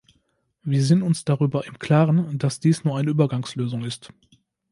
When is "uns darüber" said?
1.03-1.67